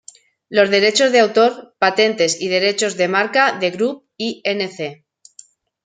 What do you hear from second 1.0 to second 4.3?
de autor, patentes y derechos de marca de Grub,